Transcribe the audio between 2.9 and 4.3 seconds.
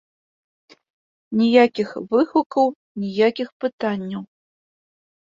ніякіх пытанняў.